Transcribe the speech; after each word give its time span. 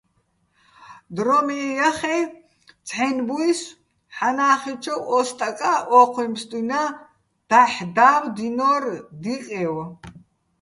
დრო 1.15 1.39
მე 1.47 1.57
ჲახეჼ, 1.77 2.17
ცჰ̦აჲნი̆ 2.87 3.25
ბუჲსო̆ 3.27 3.75
ჰ̦ანა́ხიჩოვ 4.15 5.01
ო 5.15 5.19
სტაკა́ 5.27 5.79
ო́ჴუჲ 5.97 6.27
ბსტუჲნა́ 6.33 6.87
დაჰ̦ 7.49 7.77
და́ვდინო́რ 7.95 8.83
დიკევ. 9.21 9.75